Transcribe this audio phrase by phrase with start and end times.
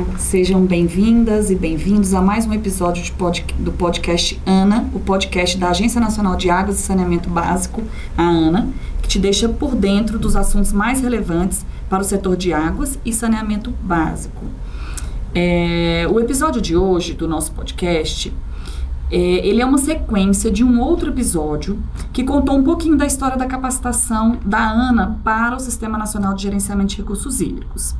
[0.00, 5.58] Olá, sejam bem-vindas e bem-vindos a mais um episódio pod, do podcast ANA, o podcast
[5.58, 7.82] da Agência Nacional de Águas e Saneamento Básico,
[8.16, 8.68] a ANA,
[9.02, 13.12] que te deixa por dentro dos assuntos mais relevantes para o setor de águas e
[13.12, 14.46] saneamento básico.
[15.34, 18.32] É, o episódio de hoje do nosso podcast
[19.10, 21.78] é, ele é uma sequência de um outro episódio
[22.10, 26.44] que contou um pouquinho da história da capacitação da ANA para o Sistema Nacional de
[26.44, 27.94] Gerenciamento de Recursos Hídricos.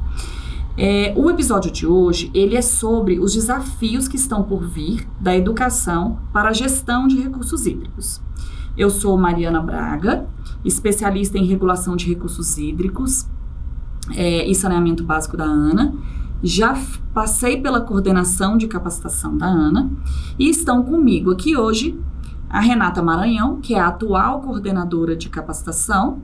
[0.76, 5.36] É, o episódio de hoje ele é sobre os desafios que estão por vir da
[5.36, 8.20] educação para a gestão de recursos hídricos.
[8.76, 10.26] Eu sou Mariana Braga,
[10.64, 13.26] especialista em regulação de recursos hídricos
[14.14, 15.92] é, e saneamento básico da ANA.
[16.42, 16.74] Já
[17.12, 19.90] passei pela coordenação de capacitação da ANA
[20.38, 22.00] e estão comigo aqui hoje
[22.48, 26.22] a Renata Maranhão, que é a atual coordenadora de capacitação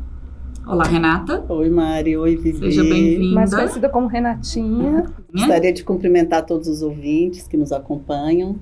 [0.66, 1.44] Olá, Renata.
[1.48, 2.16] Oi, Mari.
[2.16, 2.58] Oi, Vivi.
[2.58, 3.34] Seja bem-vinda.
[3.36, 5.06] Mais conhecida como Renatinha.
[5.32, 8.56] Gostaria de cumprimentar todos os ouvintes que nos acompanham.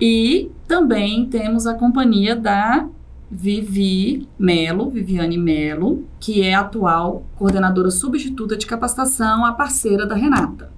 [0.00, 2.88] E também temos a companhia da
[3.30, 10.14] Vivi Melo, Viviane Melo, que é a atual coordenadora substituta de capacitação, a parceira da
[10.14, 10.72] Renata.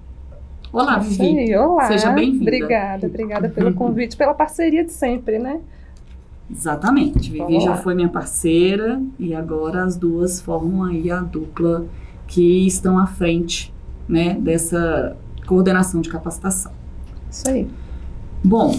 [0.73, 1.15] Olá, Vivi.
[1.15, 1.85] Sim, olá.
[1.85, 2.43] Seja bem-vinda.
[2.43, 5.61] Obrigada, obrigada pelo convite, pela parceria de sempre, né?
[6.49, 7.31] Exatamente.
[7.31, 11.85] Vivi já foi minha parceira e agora as duas formam aí a dupla
[12.27, 13.73] que estão à frente,
[14.07, 16.71] né, dessa coordenação de capacitação.
[17.29, 17.67] Isso aí.
[18.43, 18.77] Bom,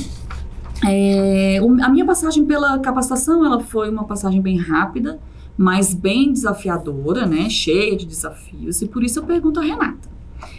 [0.87, 5.19] é, a minha passagem pela capacitação, ela foi uma passagem bem rápida,
[5.57, 10.09] mas bem desafiadora, né, cheia de desafios, e por isso eu pergunto a Renata.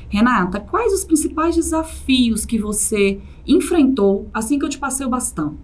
[0.09, 5.55] Renata, quais os principais desafios que você enfrentou assim que eu te passei o bastão?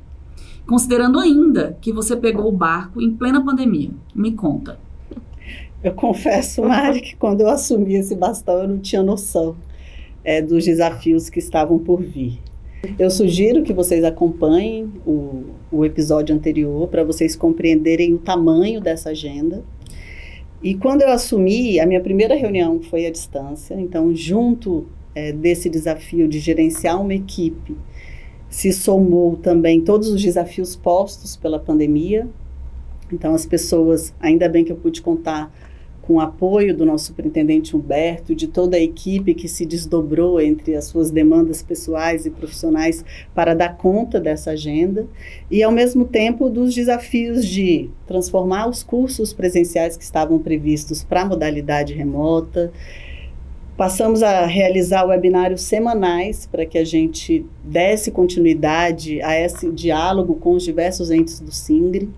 [0.72, 3.89] Considerando ainda que você pegou o barco em plena pandemia.
[4.16, 4.80] Me conta.
[5.83, 9.58] Eu confesso, Mari, que quando eu assumi esse bastão eu não tinha noção
[10.23, 12.39] é, dos desafios que estavam por vir.
[12.98, 19.10] Eu sugiro que vocês acompanhem o, o episódio anterior para vocês compreenderem o tamanho dessa
[19.10, 19.65] agenda.
[20.64, 25.70] E quando eu assumi, a minha primeira reunião foi à distância, então, junto é, desse
[25.70, 27.76] desafio de gerenciar uma equipe
[28.52, 32.28] se somou também todos os desafios postos pela pandemia.
[33.12, 35.52] Então, as pessoas, ainda bem que eu pude contar
[36.02, 40.76] com o apoio do nosso superintendente Humberto, de toda a equipe que se desdobrou entre
[40.76, 45.08] as suas demandas pessoais e profissionais para dar conta dessa agenda,
[45.50, 51.22] e ao mesmo tempo dos desafios de transformar os cursos presenciais que estavam previstos para
[51.22, 52.72] a modalidade remota,
[53.77, 60.54] Passamos a realizar webinários semanais para que a gente desse continuidade a esse diálogo com
[60.54, 62.10] os diversos entes do SINGRE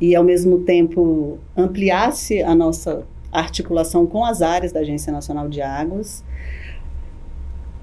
[0.00, 5.62] e, ao mesmo tempo, ampliasse a nossa articulação com as áreas da Agência Nacional de
[5.62, 6.22] Águas.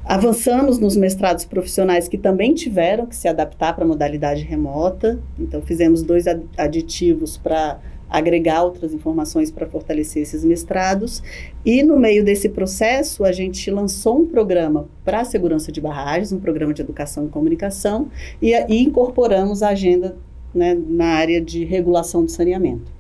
[0.06, 5.19] Avançamos nos mestrados profissionais que também tiveram que se adaptar para a modalidade remota.
[5.38, 6.25] Então, fizemos dois
[6.58, 11.22] aditivos para agregar outras informações para fortalecer esses mestrados.
[11.66, 16.31] E no meio desse processo, a gente lançou um programa para a segurança de barragens,
[16.31, 18.08] um programa de educação e comunicação,
[18.42, 20.18] e, e incorporamos a agenda
[20.53, 23.00] né, na área de regulação do saneamento.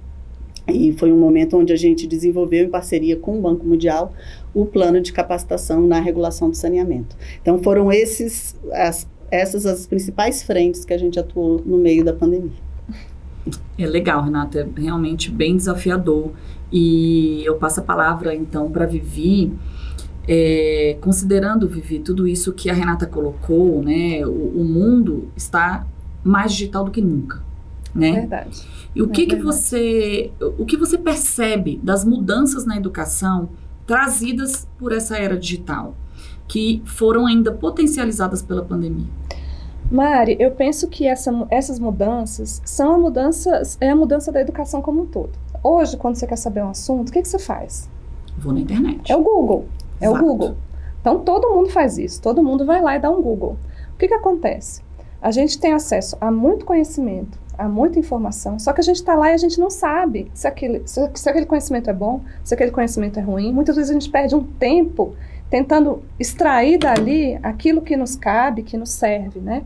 [0.67, 4.13] E foi um momento onde a gente desenvolveu, em parceria com o Banco Mundial,
[4.53, 7.17] o plano de capacitação na regulação do saneamento.
[7.41, 12.13] Então, foram esses, as, essas as principais frentes que a gente atuou no meio da
[12.13, 12.68] pandemia.
[13.77, 16.31] É legal, Renata, é realmente bem desafiador.
[16.71, 19.53] E eu passo a palavra então para Vivi.
[20.27, 25.87] É, considerando, Vivi, tudo isso que a Renata colocou, né, o, o, mundo está
[26.23, 27.41] mais digital do que nunca,
[27.95, 28.11] né?
[28.11, 28.61] Verdade.
[28.95, 33.49] E o é que, que você, o que você percebe das mudanças na educação
[33.87, 35.97] trazidas por essa era digital,
[36.47, 39.07] que foram ainda potencializadas pela pandemia?
[39.91, 44.83] Mari, eu penso que essa, essas mudanças são a mudança, é a mudança da educação
[44.83, 45.31] como um todo.
[45.63, 47.89] Hoje, quando você quer saber um assunto, o que, que você faz?
[48.37, 49.11] Vou na internet.
[49.11, 49.65] É o Google.
[49.99, 50.23] É Exato.
[50.23, 50.55] o Google.
[51.01, 52.21] Então, todo mundo faz isso.
[52.21, 53.57] Todo mundo vai lá e dá um Google.
[53.93, 54.81] O que, que acontece?
[55.21, 59.15] A gente tem acesso a muito conhecimento, a muita informação, só que a gente está
[59.15, 62.53] lá e a gente não sabe se aquele, se, se aquele conhecimento é bom, se
[62.53, 63.51] aquele conhecimento é ruim.
[63.51, 65.15] Muitas vezes a gente perde um tempo
[65.49, 69.63] tentando extrair dali aquilo que nos cabe, que nos serve, né?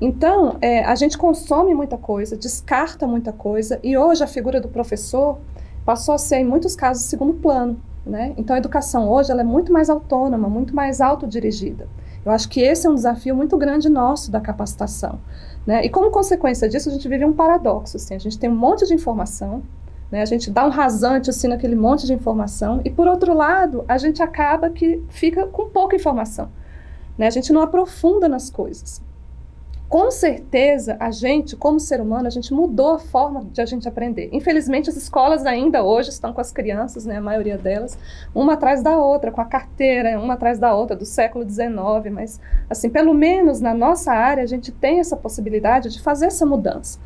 [0.00, 4.68] Então, é, a gente consome muita coisa, descarta muita coisa, e hoje a figura do
[4.68, 5.38] professor
[5.84, 7.80] passou a ser, em muitos casos, segundo plano.
[8.04, 8.34] Né?
[8.36, 11.86] Então, a educação hoje ela é muito mais autônoma, muito mais autodirigida.
[12.24, 15.20] Eu acho que esse é um desafio muito grande nosso da capacitação.
[15.64, 15.84] Né?
[15.84, 17.96] E como consequência disso, a gente vive um paradoxo.
[17.96, 19.62] Assim, a gente tem um monte de informação,
[20.12, 20.20] Né?
[20.20, 23.96] A gente dá um rasante assim naquele monte de informação e por outro lado a
[23.96, 26.50] gente acaba que fica com pouca informação.
[27.16, 27.26] Né?
[27.26, 29.00] A gente não aprofunda nas coisas.
[29.88, 33.86] Com certeza, a gente, como ser humano, a gente mudou a forma de a gente
[33.86, 34.30] aprender.
[34.32, 37.98] Infelizmente, as escolas ainda hoje estão com as crianças, né, a maioria delas,
[38.34, 42.10] uma atrás da outra, com a carteira, uma atrás da outra, do século XIX.
[42.10, 46.46] Mas, assim, pelo menos na nossa área, a gente tem essa possibilidade de fazer essa
[46.46, 46.98] mudança.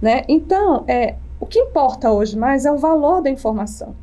[0.00, 0.24] Né?
[0.28, 3.94] Então, é, o que importa hoje mais é o valor da informação,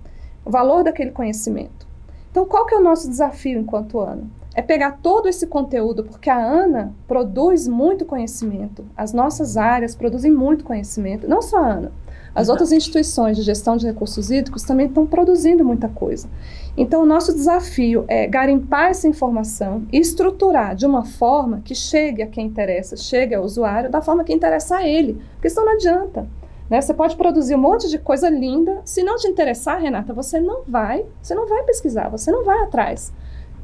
[0.46, 1.86] o valor daquele conhecimento.
[2.32, 4.30] Então, qual que é o nosso desafio enquanto ano?
[4.54, 8.86] É pegar todo esse conteúdo, porque a ANA produz muito conhecimento.
[8.96, 11.28] As nossas áreas produzem muito conhecimento.
[11.28, 11.92] Não só a ANA.
[12.34, 16.30] As outras instituições de gestão de recursos hídricos também estão produzindo muita coisa.
[16.76, 22.22] Então, o nosso desafio é garimpar essa informação e estruturar de uma forma que chegue
[22.22, 25.22] a quem interessa, chegue ao usuário da forma que interessa a ele.
[25.36, 26.28] Porque senão não adianta.
[26.70, 26.82] Né?
[26.82, 28.82] Você pode produzir um monte de coisa linda.
[28.84, 32.60] Se não te interessar, Renata, você não vai, você não vai pesquisar, você não vai
[32.60, 33.14] atrás.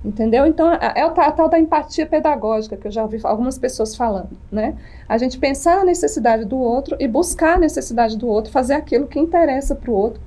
[0.03, 0.47] Entendeu?
[0.47, 4.31] Então, é, é a tal da empatia pedagógica que eu já ouvi algumas pessoas falando,
[4.51, 4.75] né?
[5.07, 9.05] A gente pensar a necessidade do outro e buscar a necessidade do outro, fazer aquilo
[9.05, 10.19] que interessa para o outro,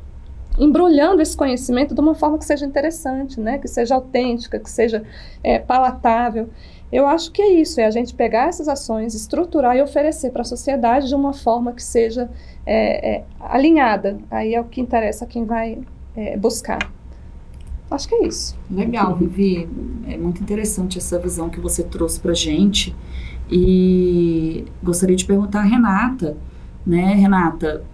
[0.57, 3.59] embrulhando esse conhecimento de uma forma que seja interessante, né?
[3.59, 5.03] Que seja autêntica, que seja
[5.43, 6.49] é, palatável.
[6.93, 10.43] Eu acho que é isso, é a gente pegar essas ações, estruturar e oferecer para
[10.43, 12.31] a sociedade de uma forma que seja
[12.67, 14.19] é, é, alinhada.
[14.31, 15.79] Aí é o que interessa quem vai
[16.17, 16.79] é, buscar.
[17.91, 18.57] Acho que é isso.
[18.71, 19.69] Legal, Vivi.
[20.09, 22.95] É muito interessante essa visão que você trouxe para gente.
[23.51, 26.37] E gostaria de perguntar a Renata,
[26.87, 27.85] né, Renata,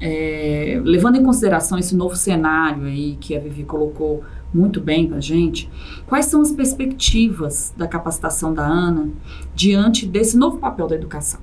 [0.00, 5.20] é, levando em consideração esse novo cenário aí que a Vivi colocou muito bem para
[5.20, 5.70] gente,
[6.06, 9.10] quais são as perspectivas da capacitação da ANA
[9.54, 11.40] diante desse novo papel da educação?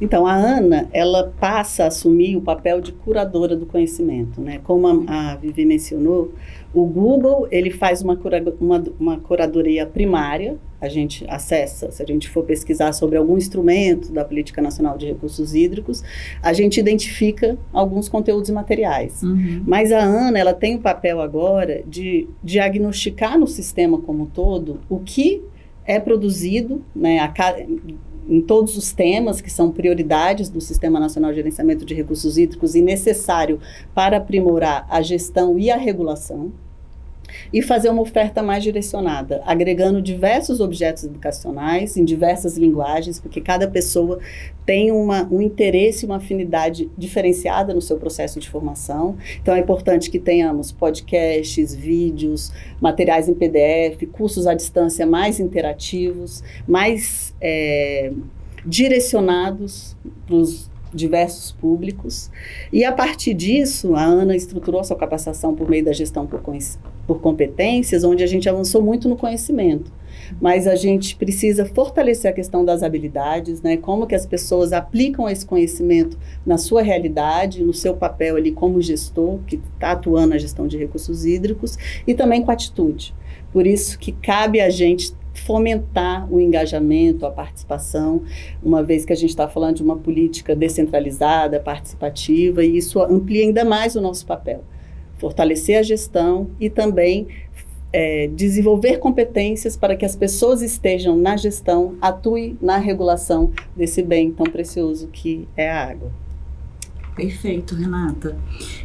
[0.00, 4.60] Então, a Ana, ela passa a assumir o papel de curadora do conhecimento, né?
[4.64, 6.32] Como a, a Vivi mencionou,
[6.72, 12.06] o Google, ele faz uma, cura, uma, uma curadoria primária, a gente acessa, se a
[12.06, 16.02] gente for pesquisar sobre algum instrumento da Política Nacional de Recursos Hídricos,
[16.42, 19.22] a gente identifica alguns conteúdos materiais.
[19.22, 19.62] Uhum.
[19.66, 24.80] Mas a Ana, ela tem o papel agora de diagnosticar no sistema como um todo
[24.88, 25.42] o que
[25.84, 27.28] é produzido, né, a,
[28.28, 32.74] em todos os temas que são prioridades do Sistema Nacional de Gerenciamento de Recursos Hídricos
[32.74, 33.60] e necessário
[33.94, 36.52] para aprimorar a gestão e a regulação
[37.52, 43.68] e fazer uma oferta mais direcionada, agregando diversos objetos educacionais em diversas linguagens, porque cada
[43.68, 44.18] pessoa
[44.64, 49.16] tem uma, um interesse uma afinidade diferenciada no seu processo de formação.
[49.40, 56.42] Então, é importante que tenhamos podcasts, vídeos, materiais em PDF, cursos à distância mais interativos,
[56.68, 58.12] mais é,
[58.64, 62.30] direcionados para os diversos públicos.
[62.72, 66.40] E a partir disso, a Ana estruturou sua capacitação por meio da gestão por,
[67.10, 69.90] por competências, onde a gente avançou muito no conhecimento.
[70.40, 73.76] Mas a gente precisa fortalecer a questão das habilidades, né?
[73.76, 76.16] Como que as pessoas aplicam esse conhecimento
[76.46, 80.78] na sua realidade, no seu papel ali como gestor, que está atuando na gestão de
[80.78, 81.76] recursos hídricos,
[82.06, 83.12] e também com atitude.
[83.52, 88.22] Por isso que cabe a gente fomentar o engajamento, a participação,
[88.62, 93.42] uma vez que a gente está falando de uma política descentralizada, participativa, e isso amplia
[93.42, 94.62] ainda mais o nosso papel.
[95.20, 97.28] Fortalecer a gestão e também
[97.92, 104.32] é, desenvolver competências para que as pessoas estejam na gestão, atuem na regulação desse bem
[104.32, 106.10] tão precioso que é a água.
[107.14, 108.38] Perfeito, Renata.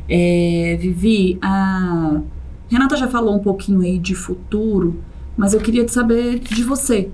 [0.09, 2.21] É, Vivi, a
[2.69, 4.99] Renata já falou um pouquinho aí de futuro,
[5.37, 7.09] mas eu queria saber de você.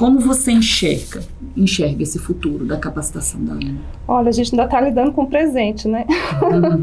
[0.00, 1.20] Como você enxerga,
[1.54, 3.82] enxerga esse futuro da capacitação da ANA?
[4.08, 6.06] Olha, a gente ainda está lidando com o presente, né?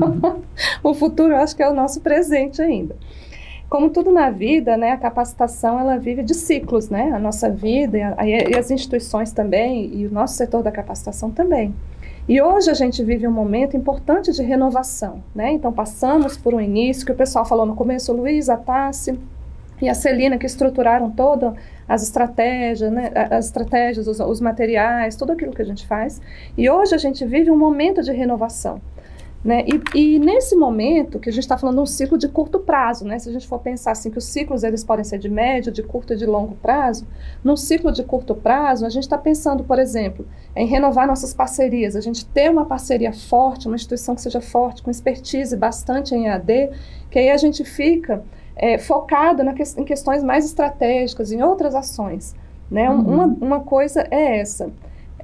[0.83, 2.95] O futuro eu acho que é o nosso presente ainda.
[3.67, 7.11] Como tudo na vida, né, a capacitação ela vive de ciclos, né?
[7.11, 11.31] A nossa vida e, a, e as instituições também e o nosso setor da capacitação
[11.31, 11.73] também.
[12.29, 15.53] E hoje a gente vive um momento importante de renovação, né?
[15.53, 19.17] Então passamos por um início que o pessoal falou no começo, Luiz, a Tassi,
[19.81, 21.53] e a Celina que estruturaram todas
[21.87, 26.21] as estratégias, né, as estratégias, os, os, materiais, tudo aquilo que a gente faz.
[26.57, 28.81] E hoje a gente vive um momento de renovação.
[29.43, 29.63] Né?
[29.93, 33.05] E, e nesse momento que a gente está falando de um ciclo de curto prazo,
[33.05, 33.17] né?
[33.17, 35.83] se a gente for pensar assim que os ciclos eles podem ser de médio, de
[35.83, 37.07] curto e de longo prazo,
[37.43, 41.95] num ciclo de curto prazo a gente está pensando, por exemplo, em renovar nossas parcerias,
[41.95, 46.25] a gente ter uma parceria forte, uma instituição que seja forte, com expertise bastante em
[46.25, 46.71] EAD,
[47.09, 48.23] que aí a gente fica
[48.57, 52.35] é, focado na que, em questões mais estratégicas, em outras ações.
[52.69, 52.89] Né?
[52.89, 53.01] Uhum.
[53.01, 54.71] Uma, uma coisa é essa.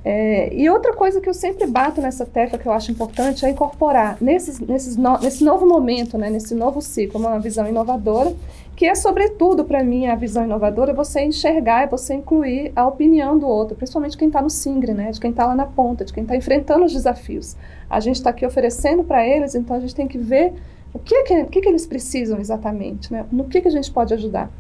[0.06, 3.50] É, e outra coisa que eu sempre bato nessa tecla que eu acho importante é
[3.50, 8.36] incorporar nesses, nesses no, nesse novo momento, né, nesse novo ciclo, uma visão inovadora,
[8.76, 12.86] que é sobretudo para mim a visão inovadora é você enxergar, é você incluir a
[12.86, 16.04] opinião do outro, principalmente quem está no Singre, né, de quem está lá na ponta,
[16.04, 17.56] de quem está enfrentando os desafios.
[17.90, 20.54] A gente está aqui oferecendo para eles, então a gente tem que ver
[20.94, 24.14] o que, que, que, que eles precisam exatamente, né, no que, que a gente pode
[24.14, 24.52] ajudar.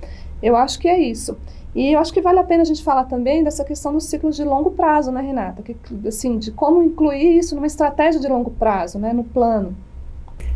[0.41, 1.37] Eu acho que é isso.
[1.75, 4.35] E eu acho que vale a pena a gente falar também dessa questão dos ciclos
[4.35, 5.63] de longo prazo, né, Renata?
[5.63, 5.75] Que,
[6.07, 9.75] assim, de como incluir isso numa estratégia de longo prazo, né, no plano.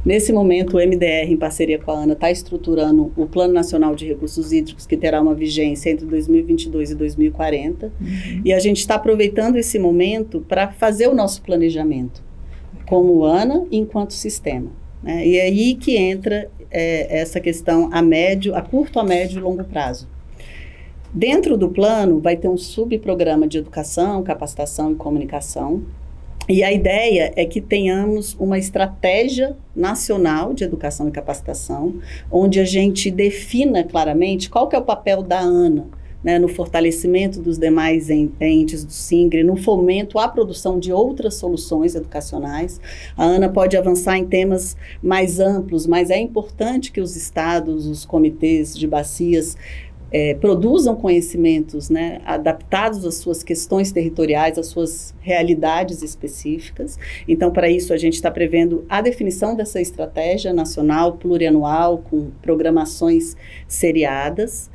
[0.06, 4.08] Nesse momento, o MDR, em parceria com a ANA, está estruturando o Plano Nacional de
[4.08, 7.88] Recursos Hídricos, que terá uma vigência entre 2022 e 2040.
[7.88, 8.42] Uhum.
[8.46, 12.24] E a gente está aproveitando esse momento para fazer o nosso planejamento,
[12.86, 14.70] como ANA enquanto sistema.
[15.08, 15.26] Né?
[15.26, 19.42] E é aí que entra é, essa questão a médio, a curto, a médio e
[19.42, 20.06] longo prazo.
[21.14, 25.82] Dentro do plano, vai ter um subprograma de educação, capacitação e comunicação.
[26.50, 31.96] E a ideia é que tenhamos uma estratégia nacional de educação e capacitação,
[32.30, 35.88] onde a gente defina claramente qual que é o papel da ANA,
[36.24, 41.96] né, no fortalecimento dos demais entes do SINGRE, no fomento à produção de outras soluções
[41.96, 42.82] educacionais.
[43.16, 48.06] A ANA pode avançar em temas mais amplos, mas é importante que os estados, os
[48.06, 49.56] comitês de bacias,
[50.12, 56.98] é, produzam conhecimentos né, adaptados às suas questões territoriais, às suas realidades específicas.
[57.28, 63.36] Então, para isso, a gente está prevendo a definição dessa estratégia nacional plurianual, com programações
[63.68, 64.70] seriadas.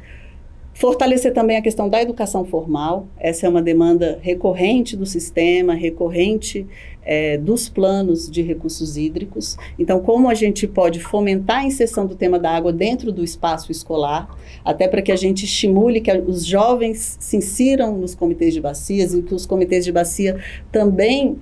[0.83, 6.67] Fortalecer também a questão da educação formal, essa é uma demanda recorrente do sistema, recorrente
[7.05, 9.57] é, dos planos de recursos hídricos.
[9.79, 13.71] Então, como a gente pode fomentar a inserção do tema da água dentro do espaço
[13.71, 14.29] escolar,
[14.65, 19.15] até para que a gente estimule que os jovens se insiram nos comitês de bacias
[19.15, 21.39] e que os comitês de bacia também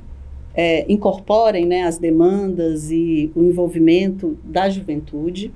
[0.54, 5.50] é, incorporem né, as demandas e o envolvimento da juventude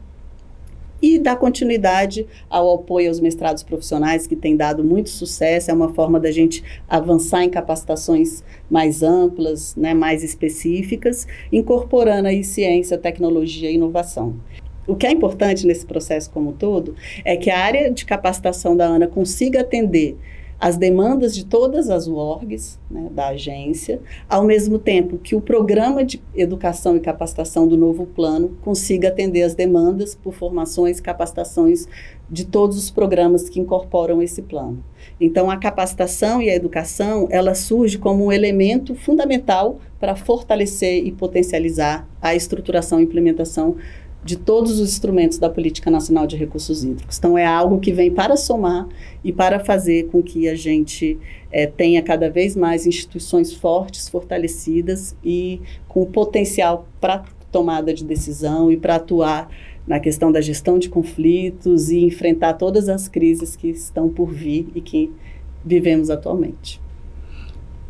[1.01, 5.93] e dar continuidade ao apoio aos mestrados profissionais, que tem dado muito sucesso, é uma
[5.93, 13.71] forma da gente avançar em capacitações mais amplas, né, mais específicas, incorporando aí ciência, tecnologia
[13.71, 14.35] e inovação.
[14.87, 18.77] O que é importante nesse processo como um todo é que a área de capacitação
[18.77, 20.17] da ANA consiga atender
[20.61, 26.05] as demandas de todas as orgs né, da agência, ao mesmo tempo que o programa
[26.05, 31.87] de educação e capacitação do novo plano consiga atender as demandas por formações capacitações
[32.31, 34.83] de todos os programas que incorporam esse plano.
[35.21, 41.13] Então, a capacitação e a educação, ela surge como um elemento fundamental para fortalecer e
[41.13, 43.77] potencializar a estruturação e implementação
[44.25, 47.19] de todos os instrumentos da Política Nacional de Recursos Hídricos.
[47.19, 48.88] Então, é algo que vem para somar
[49.23, 51.19] e para fazer com que a gente
[51.52, 58.73] é, tenha cada vez mais instituições fortes, fortalecidas e com potencial para tomada de decisão
[58.73, 59.49] e para atuar
[59.87, 64.69] na questão da gestão de conflitos e enfrentar todas as crises que estão por vir
[64.75, 65.12] e que
[65.64, 66.81] vivemos atualmente.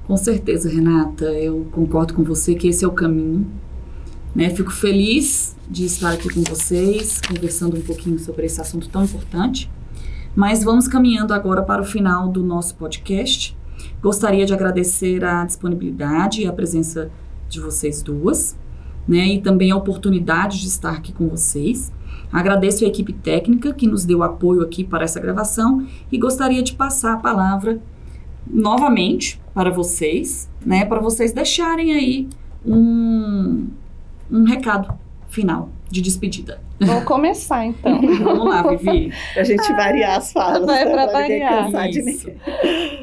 [0.07, 3.47] Com certeza, Renata, eu concordo com você que esse é o caminho.
[4.35, 4.51] Né?
[4.51, 9.71] Fico feliz de estar aqui com vocês, conversando um pouquinho sobre esse assunto tão importante.
[10.35, 13.57] Mas vamos caminhando agora para o final do nosso podcast.
[14.03, 17.11] Gostaria de agradecer a disponibilidade e a presença
[17.49, 18.57] de vocês duas,
[19.07, 19.27] né?
[19.29, 21.93] E também a oportunidade de estar aqui com vocês.
[22.33, 26.75] Agradeço a equipe técnica que nos deu apoio aqui para essa gravação e gostaria de
[26.75, 27.81] passar a palavra
[28.47, 30.85] novamente para vocês, né?
[30.85, 32.29] Para vocês deixarem aí
[32.67, 33.69] um,
[34.31, 36.61] um recado final de despedida.
[36.81, 38.01] Vou começar então.
[38.23, 39.13] Vamos lá, Vivi.
[39.33, 40.65] Pra gente variar as falas.
[40.65, 40.91] Vai né?
[40.91, 41.89] pra variar.
[41.89, 42.31] Isso.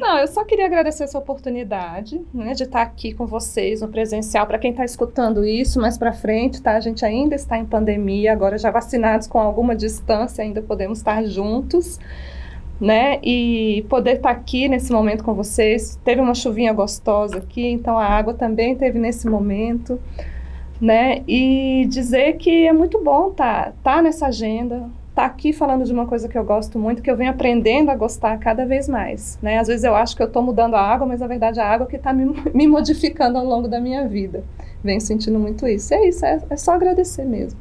[0.00, 4.46] Não, eu só queria agradecer essa oportunidade né, de estar aqui com vocês no presencial.
[4.46, 6.76] Para quem está escutando isso mais para frente, tá?
[6.76, 11.24] A gente ainda está em pandemia, agora já vacinados com alguma distância, ainda podemos estar
[11.24, 11.98] juntos.
[12.80, 13.20] Né?
[13.22, 16.00] E poder estar aqui nesse momento com vocês.
[16.04, 20.00] Teve uma chuvinha gostosa aqui, então a água também teve nesse momento
[20.82, 21.22] né?
[21.28, 26.06] E dizer que é muito bom tá, tá nessa agenda, tá aqui falando de uma
[26.06, 29.58] coisa que eu gosto muito, que eu venho aprendendo a gostar cada vez mais, né?
[29.58, 31.86] Às vezes eu acho que eu estou mudando a água, mas na verdade a água
[31.86, 34.42] que está me, me, modificando ao longo da minha vida.
[34.82, 35.94] Venho sentindo muito isso.
[35.94, 37.60] É isso, é, é só agradecer mesmo.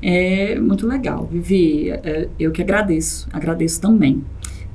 [0.00, 1.90] É muito legal, Vivi.
[1.90, 4.24] É, eu que agradeço, agradeço também.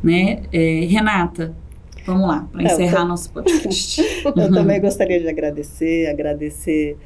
[0.04, 0.44] Né?
[0.52, 1.56] É, Renata,
[2.06, 3.08] vamos lá, para encerrar tô...
[3.08, 4.02] nosso podcast.
[4.24, 4.52] eu uhum.
[4.52, 6.98] também gostaria de agradecer, agradecer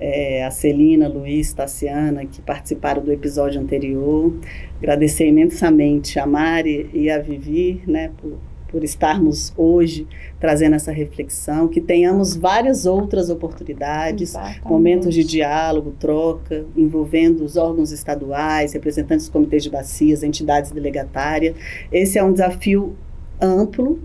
[0.00, 4.32] é, a Celina, Luiz, Tassiana, que participaram do episódio anterior.
[4.78, 8.38] Agradecer imensamente a Mari e a Vivi, né, por
[8.68, 10.06] por estarmos hoje
[10.38, 14.64] trazendo essa reflexão, que tenhamos várias outras oportunidades, Exatamente.
[14.64, 21.56] momentos de diálogo, troca, envolvendo os órgãos estaduais, representantes dos comitês de bacias, entidades delegatárias.
[21.90, 22.94] Esse é um desafio
[23.40, 23.98] amplo.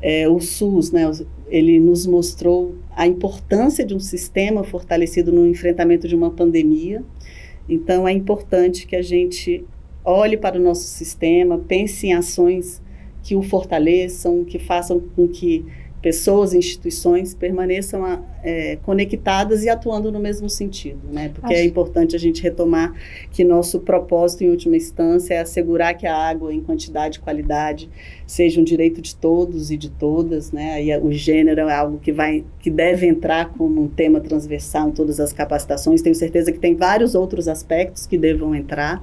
[0.00, 1.02] É, o SUS, né,
[1.48, 7.02] ele nos mostrou a importância de um sistema fortalecido no enfrentamento de uma pandemia.
[7.68, 9.64] Então, é importante que a gente
[10.04, 12.80] olhe para o nosso sistema, pense em ações
[13.22, 15.64] que o fortaleçam, que façam com que
[16.02, 21.30] pessoas e instituições permaneçam é, conectadas e atuando no mesmo sentido, né?
[21.34, 21.64] Porque é Acho...
[21.64, 22.94] é importante a gente retomar
[23.30, 27.90] que nosso propósito, em última instância, é assegurar que a água, em quantidade e qualidade,
[28.26, 30.74] seja um direito de todos e de todas, né?
[30.74, 34.92] Aí o gênero é algo que vai, que deve entrar como um tema transversal em
[34.92, 36.02] todas as capacitações.
[36.02, 39.02] Tenho certeza que tem vários outros aspectos que devam entrar.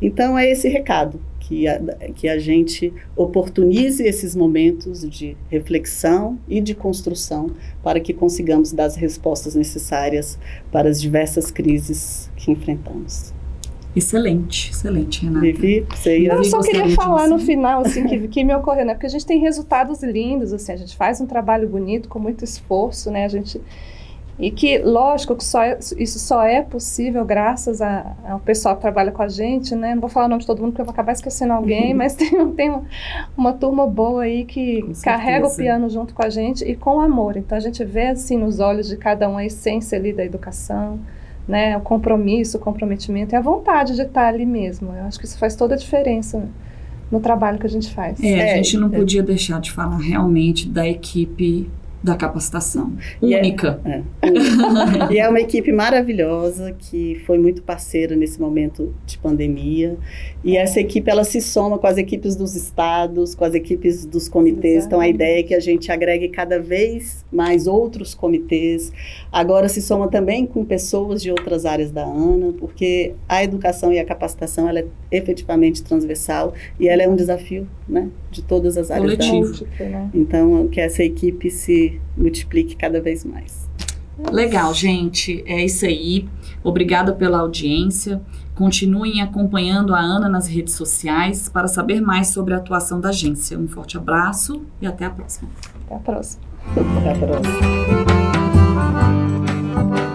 [0.00, 1.78] Então é esse recado que a,
[2.14, 7.50] que a gente oportunize esses momentos de reflexão e de construção
[7.82, 10.38] para que consigamos dar as respostas necessárias
[10.72, 13.34] para as diversas crises que enfrentamos.
[13.94, 15.40] Excelente, excelente, Renata.
[15.40, 16.32] Vivi, você ia...
[16.32, 18.94] Eu só queria falar no final, assim, que, que me ocorreu, né?
[18.94, 22.42] Porque a gente tem resultados lindos, assim, a gente faz um trabalho bonito, com muito
[22.42, 23.24] esforço, né?
[23.24, 23.60] A gente
[24.38, 28.82] e que, lógico, que só é, isso só é possível graças a, ao pessoal que
[28.82, 29.94] trabalha com a gente, né?
[29.94, 32.14] Não vou falar o nome de todo mundo porque eu vou acabar esquecendo alguém, mas
[32.14, 32.80] tem, tem
[33.36, 37.36] uma turma boa aí que carrega o piano junto com a gente e com amor.
[37.36, 40.98] Então a gente vê assim nos olhos de cada um a essência ali da educação,
[41.46, 41.76] né?
[41.76, 44.92] O compromisso, o comprometimento e a vontade de estar ali mesmo.
[44.94, 46.48] Eu acho que isso faz toda a diferença
[47.08, 48.20] no trabalho que a gente faz.
[48.20, 48.96] É, é a gente não é.
[48.96, 51.70] podia deixar de falar realmente da equipe
[52.04, 52.92] da capacitação.
[53.22, 53.80] E é- Única.
[53.82, 55.12] É, é.
[55.14, 59.96] e é uma equipe maravilhosa que foi muito parceira nesse momento de pandemia.
[60.44, 64.28] E essa equipe ela se soma com as equipes dos estados, com as equipes dos
[64.28, 64.74] comitês.
[64.74, 64.86] Exato.
[64.88, 68.92] Então a ideia é que a gente agregue cada vez mais outros comitês.
[69.32, 73.98] Agora se soma também com pessoas de outras áreas da ANA, porque a educação e
[73.98, 78.90] a capacitação ela é efetivamente transversal e ela é um desafio, né, de todas as
[78.90, 79.64] áreas Coletivo.
[79.78, 79.98] da ANA.
[79.98, 80.10] Né?
[80.12, 83.68] Então que essa equipe se multiplique cada vez mais.
[84.30, 85.42] Legal, gente.
[85.46, 86.28] É isso aí.
[86.62, 88.22] Obrigada pela audiência.
[88.54, 93.58] Continuem acompanhando a Ana nas redes sociais para saber mais sobre a atuação da agência.
[93.58, 95.50] Um forte abraço e até a próxima.
[95.86, 96.44] Até a próxima.
[96.76, 97.14] Até a
[99.80, 100.13] próxima.